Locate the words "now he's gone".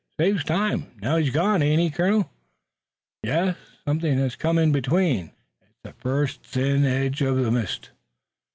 0.99-1.61